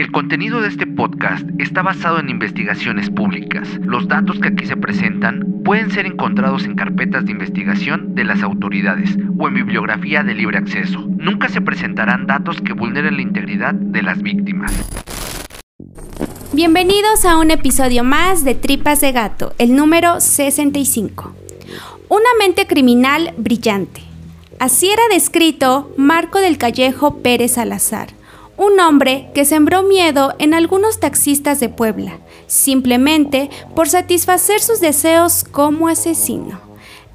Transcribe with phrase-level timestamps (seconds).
[0.00, 3.68] El contenido de este podcast está basado en investigaciones públicas.
[3.82, 8.42] Los datos que aquí se presentan pueden ser encontrados en carpetas de investigación de las
[8.42, 11.04] autoridades o en bibliografía de libre acceso.
[11.06, 14.72] Nunca se presentarán datos que vulneren la integridad de las víctimas.
[16.54, 21.34] Bienvenidos a un episodio más de Tripas de Gato, el número 65.
[22.08, 24.00] Una mente criminal brillante.
[24.58, 28.08] Así era descrito Marco del Callejo Pérez Salazar,
[28.60, 35.44] un hombre que sembró miedo en algunos taxistas de Puebla, simplemente por satisfacer sus deseos
[35.44, 36.60] como asesino.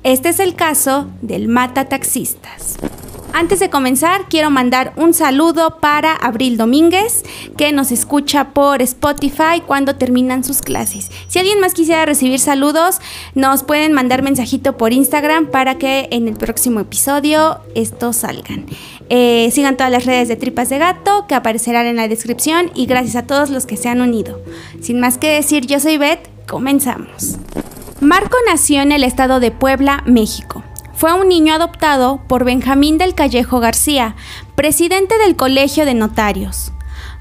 [0.02, 2.77] Este es el caso del mata taxistas.
[3.31, 7.23] Antes de comenzar, quiero mandar un saludo para Abril Domínguez,
[7.57, 11.12] que nos escucha por Spotify cuando terminan sus clases.
[11.27, 13.02] Si alguien más quisiera recibir saludos,
[13.35, 18.68] nos pueden mandar mensajito por Instagram para que en el próximo episodio estos salgan.
[19.09, 22.87] Eh, sigan todas las redes de Tripas de Gato que aparecerán en la descripción y
[22.87, 24.41] gracias a todos los que se han unido.
[24.81, 27.37] Sin más que decir, yo soy Beth, comenzamos.
[28.01, 30.63] Marco nació en el estado de Puebla, México.
[30.93, 34.15] Fue un niño adoptado por Benjamín del Callejo García,
[34.55, 36.71] presidente del Colegio de Notarios.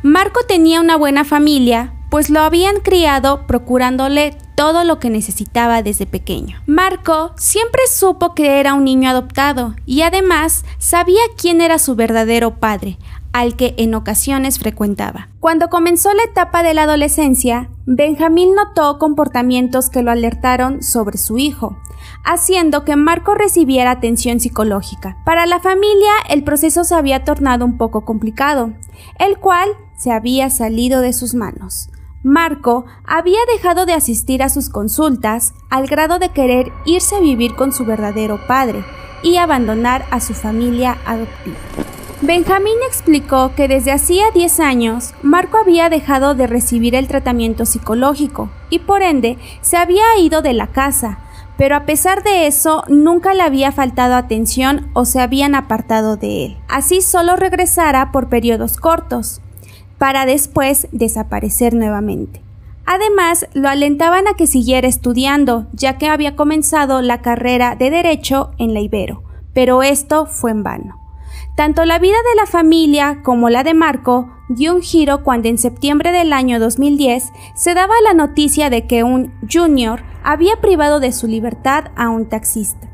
[0.03, 6.07] Marco tenía una buena familia, pues lo habían criado procurándole todo lo que necesitaba desde
[6.07, 6.59] pequeño.
[6.67, 12.61] Marco siempre supo que era un niño adoptado y además sabía quién era su verdadero
[12.61, 12.99] padre,
[13.33, 15.29] al que en ocasiones frecuentaba.
[15.41, 21.37] Cuando comenzó la etapa de la adolescencia, Benjamín notó comportamientos que lo alertaron sobre su
[21.39, 21.77] hijo,
[22.25, 25.17] haciendo que Marco recibiera atención psicológica.
[25.25, 28.73] Para la familia el proceso se había tornado un poco complicado,
[29.19, 31.91] el cual se había salido de sus manos.
[32.25, 37.55] Marco había dejado de asistir a sus consultas al grado de querer irse a vivir
[37.55, 38.83] con su verdadero padre
[39.23, 41.59] y abandonar a su familia adoptiva.
[42.23, 48.49] Benjamín explicó que desde hacía 10 años Marco había dejado de recibir el tratamiento psicológico
[48.71, 51.19] y por ende se había ido de la casa,
[51.59, 56.47] pero a pesar de eso nunca le había faltado atención o se habían apartado de
[56.47, 56.57] él.
[56.69, 59.43] Así solo regresara por periodos cortos,
[59.99, 62.43] para después desaparecer nuevamente.
[62.87, 68.51] Además, lo alentaban a que siguiera estudiando, ya que había comenzado la carrera de Derecho
[68.59, 69.23] en la Ibero,
[69.55, 71.01] pero esto fue en vano.
[71.57, 75.57] Tanto la vida de la familia como la de Marco dio un giro cuando en
[75.57, 81.13] septiembre del año 2010 se daba la noticia de que un junior había privado de
[81.13, 82.89] su libertad a un taxista.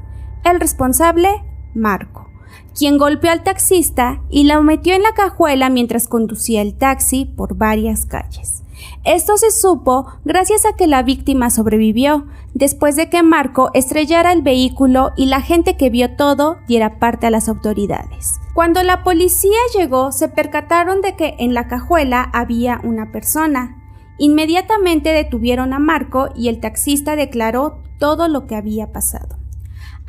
[0.44, 1.43] El responsable,
[1.75, 2.29] Marco,
[2.76, 7.56] quien golpeó al taxista y lo metió en la cajuela mientras conducía el taxi por
[7.56, 8.62] varias calles.
[9.04, 14.42] Esto se supo gracias a que la víctima sobrevivió, después de que Marco estrellara el
[14.42, 18.41] vehículo y la gente que vio todo diera parte a las autoridades.
[18.54, 23.76] Cuando la policía llegó, se percataron de que en la cajuela había una persona.
[24.19, 29.40] Inmediatamente detuvieron a Marco y el taxista declaró todo lo que había pasado.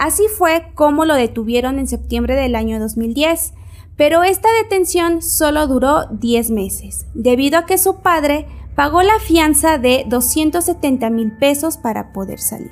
[0.02, 3.54] Así fue como lo detuvieron en septiembre del año 2010,
[3.96, 9.78] pero esta detención solo duró 10 meses, debido a que su padre pagó la fianza
[9.78, 12.72] de 270 mil pesos para poder salir.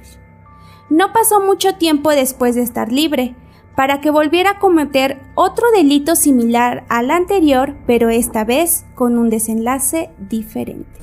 [0.90, 3.36] No pasó mucho tiempo después de estar libre,
[3.76, 9.30] para que volviera a cometer otro delito similar al anterior, pero esta vez con un
[9.30, 11.00] desenlace diferente.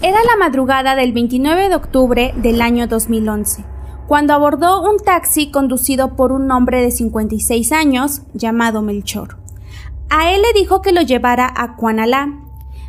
[0.00, 3.62] Era la madrugada del 29 de octubre del año 2011,
[4.10, 9.36] cuando abordó un taxi conducido por un hombre de 56 años llamado Melchor.
[10.08, 12.28] A él le dijo que lo llevara a Cuanalá,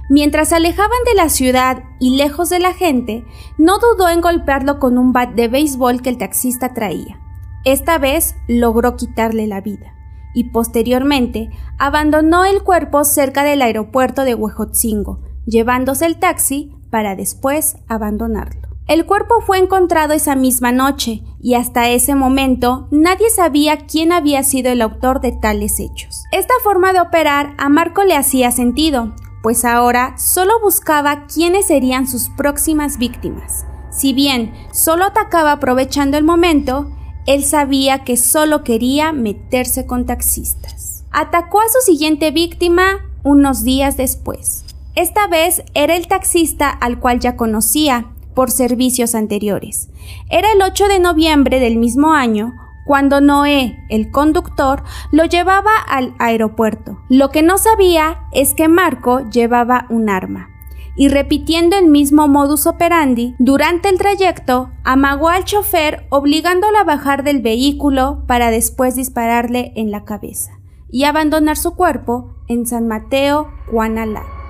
[0.10, 3.24] Mientras se alejaban de la ciudad y lejos de la gente,
[3.60, 7.20] no dudó en golpearlo con un bat de béisbol que el taxista traía.
[7.66, 9.94] Esta vez logró quitarle la vida
[10.34, 17.78] y posteriormente abandonó el cuerpo cerca del aeropuerto de Huejotzingo, llevándose el taxi para después
[17.88, 18.71] abandonarlo.
[18.92, 24.44] El cuerpo fue encontrado esa misma noche y hasta ese momento nadie sabía quién había
[24.44, 26.26] sido el autor de tales hechos.
[26.34, 32.06] Esta forma de operar a Marco le hacía sentido, pues ahora solo buscaba quiénes serían
[32.06, 33.66] sus próximas víctimas.
[33.92, 36.92] Si bien solo atacaba aprovechando el momento,
[37.26, 41.06] él sabía que solo quería meterse con taxistas.
[41.12, 44.66] Atacó a su siguiente víctima unos días después.
[44.96, 49.90] Esta vez era el taxista al cual ya conocía por servicios anteriores.
[50.30, 52.54] Era el 8 de noviembre del mismo año
[52.86, 57.00] cuando Noé, el conductor, lo llevaba al aeropuerto.
[57.10, 60.50] Lo que no sabía es que Marco llevaba un arma.
[60.98, 67.24] Y repitiendo el mismo modus operandi, durante el trayecto, amagó al chofer obligándolo a bajar
[67.24, 73.50] del vehículo para después dispararle en la cabeza y abandonar su cuerpo en San Mateo,
[73.72, 74.41] Guanalá.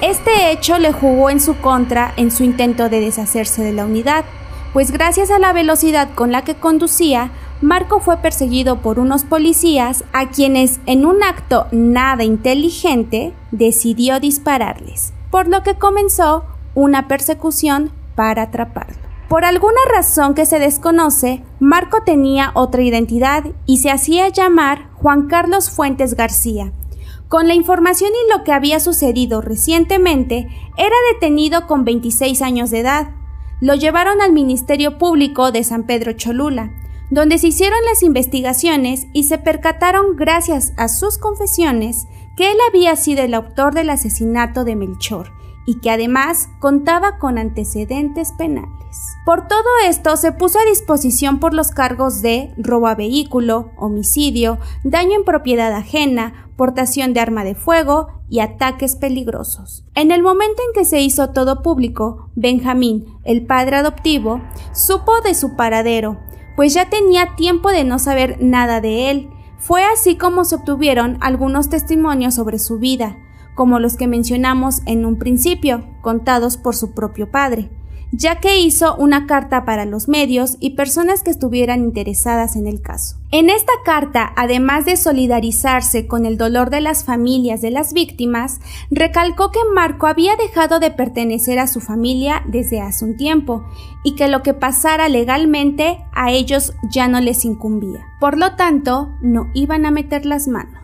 [0.00, 4.24] Este hecho le jugó en su contra en su intento de deshacerse de la unidad,
[4.72, 7.30] pues gracias a la velocidad con la que conducía,
[7.60, 15.12] Marco fue perseguido por unos policías a quienes en un acto nada inteligente decidió dispararles,
[15.30, 18.96] por lo que comenzó una persecución para atraparlo.
[19.28, 25.28] Por alguna razón que se desconoce, Marco tenía otra identidad y se hacía llamar Juan
[25.28, 26.72] Carlos Fuentes García.
[27.30, 32.80] Con la información y lo que había sucedido recientemente, era detenido con 26 años de
[32.80, 33.10] edad.
[33.60, 36.72] Lo llevaron al Ministerio Público de San Pedro Cholula,
[37.08, 42.96] donde se hicieron las investigaciones y se percataron gracias a sus confesiones que él había
[42.96, 45.30] sido el autor del asesinato de Melchor
[45.66, 48.80] y que además contaba con antecedentes penales.
[49.24, 54.58] Por todo esto se puso a disposición por los cargos de robo a vehículo, homicidio,
[54.82, 59.86] daño en propiedad ajena, portación de arma de fuego y ataques peligrosos.
[59.94, 64.42] En el momento en que se hizo todo público, Benjamín, el padre adoptivo,
[64.74, 66.18] supo de su paradero,
[66.56, 69.30] pues ya tenía tiempo de no saber nada de él.
[69.56, 73.16] Fue así como se obtuvieron algunos testimonios sobre su vida,
[73.54, 77.70] como los que mencionamos en un principio, contados por su propio padre,
[78.12, 82.80] ya que hizo una carta para los medios y personas que estuvieran interesadas en el
[82.80, 83.16] caso.
[83.30, 88.60] En esta carta, además de solidarizarse con el dolor de las familias de las víctimas,
[88.90, 93.64] recalcó que Marco había dejado de pertenecer a su familia desde hace un tiempo
[94.02, 98.00] y que lo que pasara legalmente a ellos ya no les incumbía.
[98.18, 100.80] Por lo tanto, no iban a meter las manos.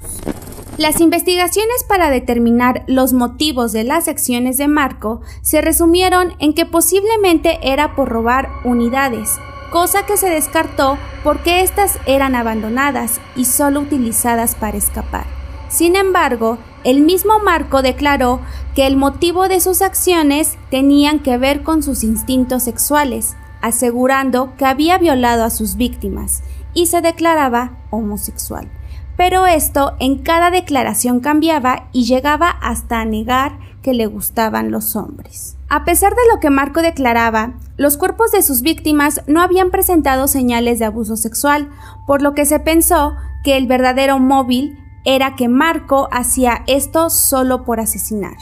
[0.78, 6.66] Las investigaciones para determinar los motivos de las acciones de Marco se resumieron en que
[6.66, 9.30] posiblemente era por robar unidades,
[9.72, 15.24] cosa que se descartó porque éstas eran abandonadas y solo utilizadas para escapar.
[15.70, 18.40] Sin embargo, el mismo Marco declaró
[18.74, 24.66] que el motivo de sus acciones tenían que ver con sus instintos sexuales, asegurando que
[24.66, 26.42] había violado a sus víctimas
[26.74, 28.68] y se declaraba homosexual
[29.16, 34.96] pero esto en cada declaración cambiaba y llegaba hasta a negar que le gustaban los
[34.96, 35.56] hombres.
[35.68, 40.28] A pesar de lo que Marco declaraba, los cuerpos de sus víctimas no habían presentado
[40.28, 41.70] señales de abuso sexual,
[42.06, 47.64] por lo que se pensó que el verdadero móvil era que Marco hacía esto solo
[47.64, 48.36] por asesinar.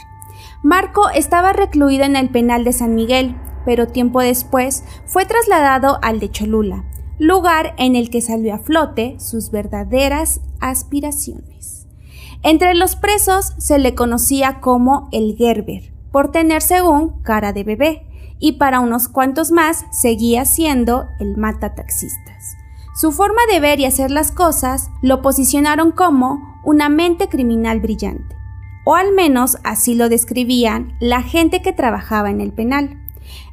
[0.63, 3.35] Marco estaba recluido en el penal de San Miguel,
[3.65, 6.83] pero tiempo después fue trasladado al de Cholula,
[7.19, 11.87] lugar en el que salió a flote sus verdaderas aspiraciones.
[12.43, 18.05] Entre los presos se le conocía como el Gerber, por tener según cara de bebé,
[18.39, 22.55] y para unos cuantos más seguía siendo el mata taxistas.
[22.95, 28.35] Su forma de ver y hacer las cosas lo posicionaron como una mente criminal brillante,
[28.85, 33.01] o al menos así lo describían la gente que trabajaba en el penal.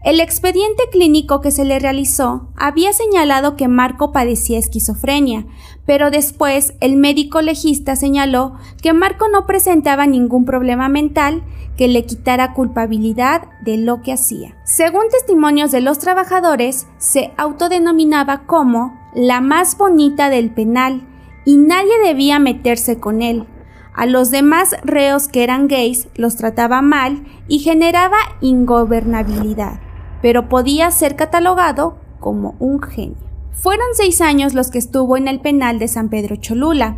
[0.04, 5.46] El expediente clínico que se le realizó había señalado que Marco padecía esquizofrenia,
[5.86, 11.44] pero después el médico legista señaló que Marco no presentaba ningún problema mental
[11.76, 14.56] que le quitara culpabilidad de lo que hacía.
[14.64, 21.06] Según testimonios de los trabajadores, se autodenominaba como la más bonita del penal
[21.44, 23.46] y nadie debía meterse con él.
[23.94, 29.80] A los demás reos que eran gays los trataba mal y generaba ingobernabilidad,
[30.22, 33.18] pero podía ser catalogado como un genio.
[33.52, 36.96] Fueron seis años los que estuvo en el penal de San Pedro Cholula,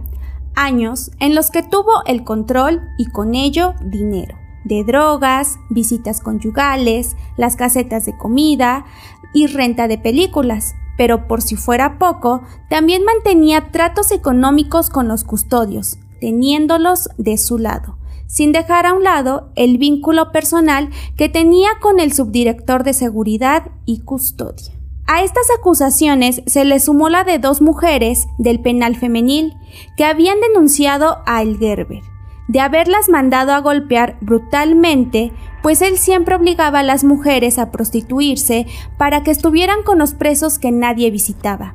[0.54, 7.16] años en los que tuvo el control y con ello dinero, de drogas, visitas conyugales,
[7.36, 8.84] las casetas de comida
[9.32, 15.24] y renta de películas, pero por si fuera poco, también mantenía tratos económicos con los
[15.24, 20.88] custodios, teniéndolos de su lado, sin dejar a un lado el vínculo personal
[21.18, 24.72] que tenía con el subdirector de seguridad y custodia.
[25.06, 29.52] A estas acusaciones se le sumó la de dos mujeres del penal femenil
[29.98, 32.00] que habían denunciado a El Gerber
[32.48, 38.66] de haberlas mandado a golpear brutalmente, pues él siempre obligaba a las mujeres a prostituirse
[38.98, 41.74] para que estuvieran con los presos que nadie visitaba.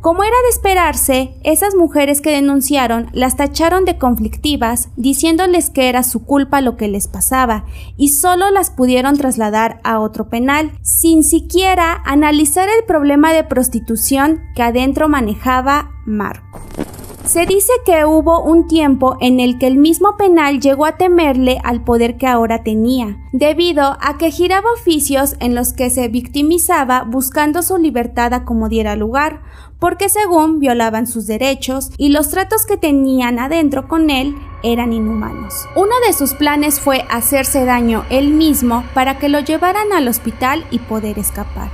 [0.00, 6.02] Como era de esperarse, esas mujeres que denunciaron las tacharon de conflictivas, diciéndoles que era
[6.04, 7.66] su culpa lo que les pasaba,
[7.98, 14.40] y solo las pudieron trasladar a otro penal, sin siquiera analizar el problema de prostitución
[14.56, 16.60] que adentro manejaba Marco.
[17.30, 21.60] Se dice que hubo un tiempo en el que el mismo penal llegó a temerle
[21.62, 27.04] al poder que ahora tenía, debido a que giraba oficios en los que se victimizaba
[27.04, 29.42] buscando su libertad a como diera lugar,
[29.78, 34.34] porque según violaban sus derechos y los tratos que tenían adentro con él
[34.64, 35.54] eran inhumanos.
[35.76, 40.66] Uno de sus planes fue hacerse daño él mismo para que lo llevaran al hospital
[40.72, 41.70] y poder escapar.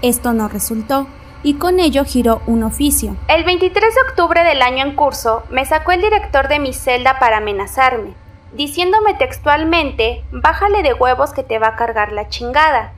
[0.00, 1.08] Esto no resultó
[1.42, 3.16] y con ello giró un oficio.
[3.28, 7.18] El 23 de octubre del año en curso me sacó el director de mi celda
[7.18, 8.14] para amenazarme,
[8.52, 12.92] diciéndome textualmente, bájale de huevos que te va a cargar la chingada.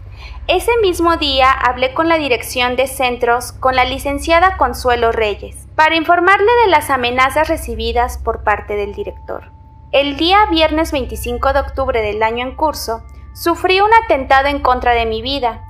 [0.46, 5.96] Ese mismo día hablé con la dirección de centros con la licenciada Consuelo Reyes para
[5.96, 9.50] informarle de las amenazas recibidas por parte del director.
[9.90, 14.92] El día viernes 25 de octubre del año en curso, sufrí un atentado en contra
[14.92, 15.62] de mi vida,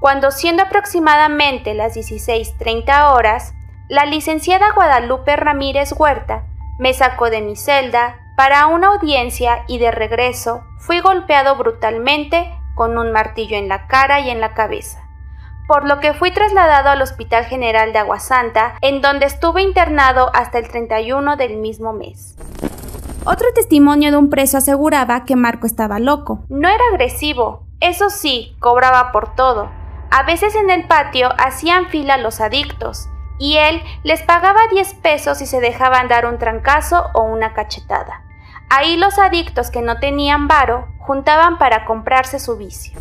[0.00, 3.54] cuando siendo aproximadamente las 16.30 horas,
[3.88, 6.44] la licenciada Guadalupe Ramírez Huerta
[6.78, 12.96] me sacó de mi celda para una audiencia y de regreso fui golpeado brutalmente con
[12.96, 15.02] un martillo en la cara y en la cabeza,
[15.68, 20.58] por lo que fui trasladado al Hospital General de Aguasanta, en donde estuve internado hasta
[20.58, 22.36] el 31 del mismo mes.
[23.26, 26.44] Otro testimonio de un preso aseguraba que Marco estaba loco.
[26.48, 29.70] No era agresivo, eso sí, cobraba por todo,
[30.10, 35.40] a veces en el patio hacían fila los adictos, y él les pagaba 10 pesos
[35.40, 38.22] y se dejaban dar un trancazo o una cachetada.
[38.68, 43.00] Ahí los adictos que no tenían varo juntaban para comprarse su vicio.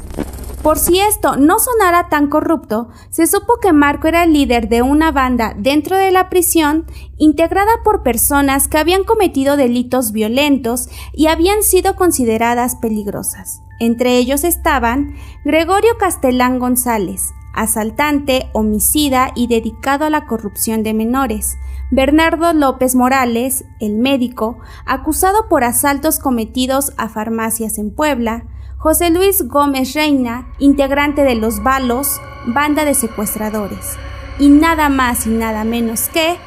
[0.69, 4.83] Por si esto no sonara tan corrupto, se supo que Marco era el líder de
[4.83, 6.85] una banda dentro de la prisión
[7.17, 13.63] integrada por personas que habían cometido delitos violentos y habían sido consideradas peligrosas.
[13.79, 21.57] Entre ellos estaban Gregorio Castelán González, asaltante, homicida y dedicado a la corrupción de menores.
[21.89, 28.45] Bernardo López Morales, el médico, acusado por asaltos cometidos a farmacias en Puebla.
[28.79, 33.97] José Luis Gómez Reina, integrante de Los Balos, banda de secuestradores.
[34.39, 36.37] Y nada más y nada menos que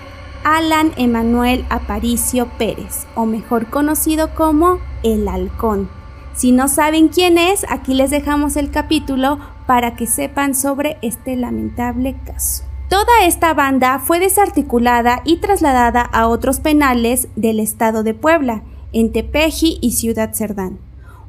[0.43, 5.89] Alan Emanuel Aparicio Pérez, o mejor conocido como El Halcón
[6.35, 11.37] si no saben quién es, aquí les dejamos el capítulo para que sepan sobre este
[11.37, 12.65] lamentable caso.
[12.89, 18.63] Toda esta banda fue desarticulada y trasladada a otros penales del estado de Puebla,
[18.93, 20.79] en Tepeji y Ciudad Cerdán.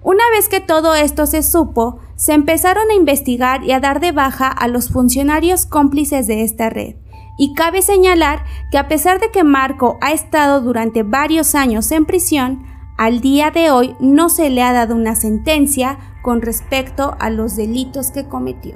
[0.03, 4.11] Una vez que todo esto se supo, se empezaron a investigar y a dar de
[4.11, 6.95] baja a los funcionarios cómplices de esta red.
[7.37, 12.05] Y cabe señalar que a pesar de que Marco ha estado durante varios años en
[12.05, 12.65] prisión,
[12.97, 17.55] al día de hoy no se le ha dado una sentencia con respecto a los
[17.55, 18.75] delitos que cometió.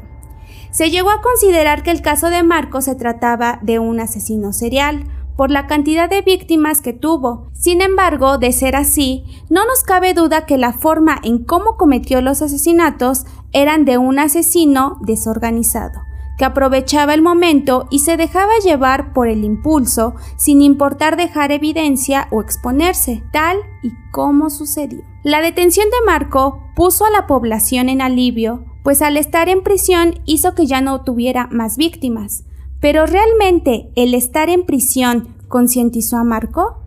[0.72, 5.04] Se llegó a considerar que el caso de Marco se trataba de un asesino serial,
[5.38, 7.50] por la cantidad de víctimas que tuvo.
[7.54, 12.22] Sin embargo, de ser así, no nos cabe duda que la forma en cómo cometió
[12.22, 16.02] los asesinatos eran de un asesino desorganizado
[16.38, 22.28] que aprovechaba el momento y se dejaba llevar por el impulso sin importar dejar evidencia
[22.32, 25.02] o exponerse, tal y como sucedió.
[25.24, 30.22] La detención de Marco puso a la población en alivio, pues al estar en prisión
[30.26, 32.44] hizo que ya no tuviera más víctimas.
[32.80, 36.84] Pero realmente el estar en prisión concientizó a Marco?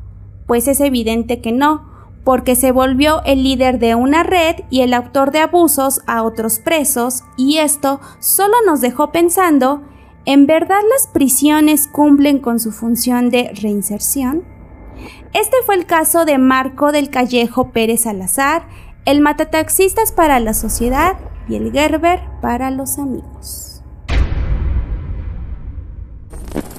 [0.46, 1.88] Pues es evidente que no,
[2.24, 6.58] porque se volvió el líder de una red y el autor de abusos a otros
[6.58, 9.82] presos, y esto solo nos dejó pensando,
[10.26, 14.44] ¿en verdad las prisiones cumplen con su función de reinserción?
[15.32, 18.68] Este fue el caso de Marco del Callejo Pérez Salazar,
[19.06, 21.16] el matataxistas para la sociedad
[21.48, 23.69] y el Gerber para los amigos.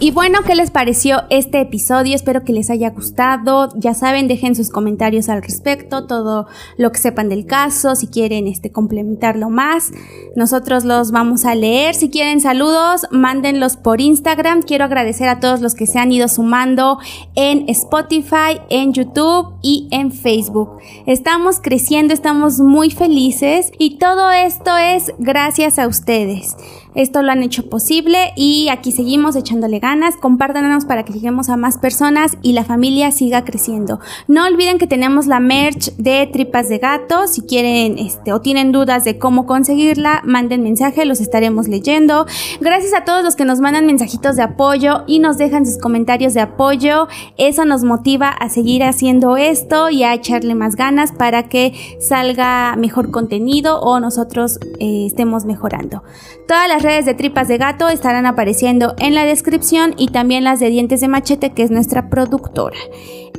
[0.04, 2.16] Y bueno, ¿qué les pareció este episodio?
[2.16, 3.70] Espero que les haya gustado.
[3.76, 8.48] Ya saben, dejen sus comentarios al respecto, todo lo que sepan del caso, si quieren
[8.48, 9.92] este, complementarlo más.
[10.36, 11.94] Nosotros los vamos a leer.
[11.94, 14.64] Si quieren saludos, mándenlos por Instagram.
[14.64, 16.98] Quiero agradecer a todos los que se han ido sumando
[17.36, 20.80] en Spotify, en YouTube y en Facebook.
[21.06, 26.58] Estamos creciendo, estamos muy felices y todo esto es gracias a ustedes.
[26.96, 29.91] Esto lo han hecho posible y aquí seguimos echándole ganas.
[30.22, 34.00] Compártanos para que lleguemos a más personas y la familia siga creciendo.
[34.30, 37.28] No olviden que tenemos la merch de tripas de gato.
[37.28, 42.26] Si quieren este, o tienen dudas de cómo conseguirla, manden mensaje, los estaremos leyendo.
[42.62, 46.34] Gracias a todos los que nos mandan mensajitos de apoyo y nos dejan sus comentarios
[46.34, 47.10] de apoyo.
[47.38, 52.78] Eso nos motiva a seguir haciendo esto y a echarle más ganas para que salga
[52.78, 56.02] mejor contenido o nosotros eh, estemos mejorando.
[56.48, 60.60] Todas las redes de Tripas de Gato estarán apareciendo en la descripción y también las
[60.60, 62.78] de Dientes de Machete, que es nuestra productora.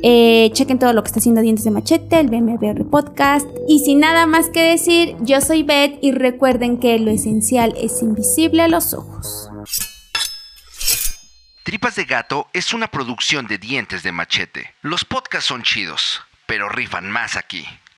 [0.01, 3.47] Eh, chequen todo lo que está haciendo Dientes de Machete, el BMBR Podcast.
[3.67, 8.01] Y sin nada más que decir, yo soy Beth y recuerden que lo esencial es
[8.01, 9.49] invisible a los ojos.
[11.63, 14.75] Tripas de Gato es una producción de Dientes de Machete.
[14.81, 17.65] Los podcasts son chidos, pero rifan más aquí.